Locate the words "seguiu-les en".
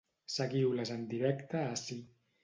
0.35-1.03